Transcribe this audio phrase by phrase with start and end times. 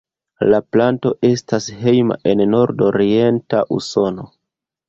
[0.53, 4.27] La planto estas hejma en nordorienta Usono.